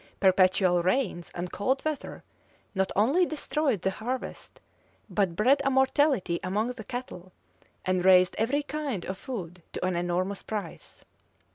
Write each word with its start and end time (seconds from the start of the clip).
Perpetual 0.19 0.81
rains 0.81 1.29
and 1.35 1.51
cold 1.51 1.85
weather 1.85 2.23
not 2.73 2.91
only 2.95 3.23
destroyed 3.23 3.83
the 3.83 3.91
harvest, 3.91 4.59
but 5.07 5.35
bred 5.35 5.61
a 5.63 5.69
mortality 5.69 6.39
among 6.43 6.69
the 6.71 6.83
cattle, 6.83 7.31
and 7.85 8.03
raised 8.03 8.33
every 8.39 8.63
kind 8.63 9.05
of 9.05 9.15
food 9.19 9.61
to 9.73 9.85
an 9.85 9.95
enormous 9.95 10.41
price. 10.41 11.05